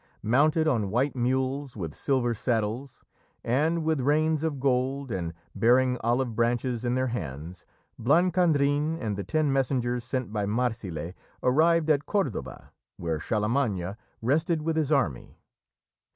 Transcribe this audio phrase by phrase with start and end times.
[0.23, 3.03] Mounted on white mules, with silver saddles,
[3.43, 7.67] and with reins of gold, and bearing olive branches in their hands,
[7.99, 14.75] Blancandrin and the ten messengers sent by Marsile arrived at Cordova, where Charlemagne rested with
[14.75, 15.37] his army.